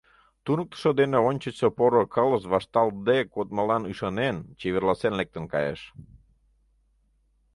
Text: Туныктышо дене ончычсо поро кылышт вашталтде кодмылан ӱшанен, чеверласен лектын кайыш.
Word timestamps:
Туныктышо 0.43 0.91
дене 0.99 1.17
ончычсо 1.29 1.67
поро 1.77 2.03
кылышт 2.13 2.45
вашталтде 2.53 3.17
кодмылан 3.33 3.83
ӱшанен, 3.91 4.35
чеверласен 4.59 5.13
лектын 5.19 5.45
кайыш. 5.53 5.81